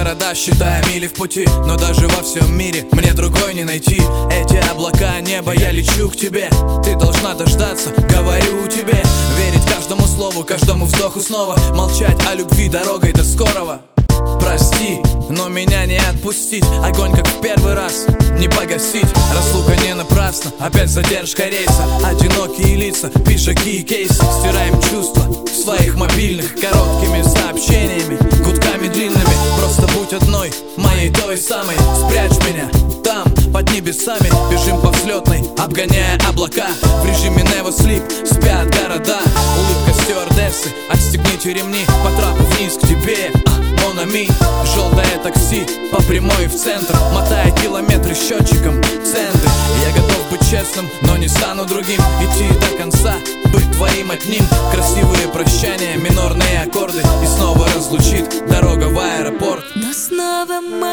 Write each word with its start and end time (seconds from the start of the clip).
города, 0.00 0.34
считая 0.34 0.82
мили 0.86 1.06
в 1.06 1.12
пути 1.12 1.46
Но 1.66 1.76
даже 1.76 2.08
во 2.08 2.22
всем 2.22 2.56
мире 2.56 2.86
мне 2.92 3.12
другой 3.12 3.54
не 3.54 3.64
найти. 3.64 4.00
Эти 4.30 4.56
облака, 4.70 5.20
небо, 5.20 5.52
я 5.52 5.70
лечу 5.70 6.08
к 6.08 6.16
тебе. 6.16 6.48
Ты 6.82 6.96
должна 6.96 7.34
дождаться, 7.34 7.90
говорю 8.08 8.66
тебе. 8.68 9.02
Верить 9.38 9.66
каждому 9.66 10.06
слову, 10.06 10.44
каждому 10.44 10.86
вздоху 10.86 11.20
снова. 11.20 11.56
Молчать 11.74 12.18
о 12.30 12.34
любви 12.34 12.68
дорогой 12.68 13.12
до 13.12 13.24
скорого. 13.24 13.82
Прости, 14.40 15.00
но 15.28 15.48
меня 15.48 15.84
не 15.86 15.98
отпустить. 15.98 16.64
Огонь 16.82 17.12
как 17.12 17.26
в 17.26 17.40
первый 17.40 17.74
раз, 17.74 18.06
не 18.38 18.48
погасить. 18.48 19.06
Разлука 19.34 19.76
не 19.84 19.94
напрасна, 19.94 20.50
опять 20.58 20.88
задержка 20.88 21.44
рейса. 21.44 21.84
Одинокие 22.04 22.76
лица, 22.76 23.10
пиджаки 23.26 23.78
и 23.78 23.82
кейсы. 23.82 24.22
Стираем 24.40 24.80
чувства 24.80 25.22
в 25.44 25.54
своих 25.54 25.94
мобильных 25.96 26.54
Короткими 26.54 27.22
сообщениями, 27.22 27.59
моей 31.00 31.12
той 31.12 31.36
самой. 31.38 31.76
Спрячь 31.76 32.38
меня 32.46 32.68
там, 33.02 33.24
под 33.52 33.70
небесами. 33.72 34.28
Бежим 34.50 34.80
по 34.80 34.88
взлетной, 34.88 35.42
обгоняя 35.58 36.18
облака. 36.28 36.66
В 36.82 37.06
режиме 37.06 37.42
Never 37.42 37.70
Sleep 37.70 38.26
спят 38.26 38.68
города. 38.68 39.18
Улыбка 39.58 40.02
стюардессы, 40.02 40.68
отстегните 40.90 41.54
ремни. 41.54 41.84
По 42.04 42.10
трапу 42.20 42.42
вниз 42.54 42.74
к 42.74 42.80
тебе, 42.82 43.30
а, 43.46 43.60
Монами. 43.82 44.28
Желтое 44.74 45.18
такси 45.22 45.66
по 45.90 46.00
прямой 46.02 46.46
в 46.46 46.54
центр 46.54 46.94
Мотая 47.12 47.50
километры 47.50 48.14
счетчиком 48.14 48.80
центы 48.82 49.48
Я 49.82 49.90
готов 49.94 50.30
быть 50.30 50.48
честным, 50.48 50.88
но 51.02 51.16
не 51.16 51.28
стану 51.28 51.64
другим. 51.64 52.00
Идти 52.20 52.46
до 52.60 52.76
конца, 52.76 53.14
быть 53.52 53.70
твоим 53.72 54.10
одним. 54.10 54.44
Красивые 54.72 55.28
прощания, 55.28 55.96
минорные 55.96 56.62
аккорды. 56.62 57.00
И 57.22 57.26
снова 57.26 57.66
разлучит 57.74 58.46
дорога 58.48 58.84
в 58.84 58.98
аэропорт. 58.98 59.64
Но 59.74 59.92
снова 59.92 60.60
меня 60.60 60.89